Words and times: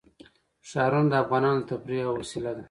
ښارونه 0.69 1.09
د 1.11 1.13
افغانانو 1.23 1.61
د 1.63 1.67
تفریح 1.69 1.99
یوه 2.03 2.13
وسیله 2.21 2.51
ده. 2.55 2.59